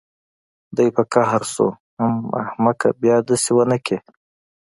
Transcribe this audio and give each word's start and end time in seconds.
دى 0.75 0.87
په 0.95 1.03
قهر 1.13 1.41
شو 1.53 1.67
حم 1.97 2.15
احمقه 2.41 2.89
بيا 3.01 3.17
دسې 3.27 3.51
ونکې. 3.55 3.97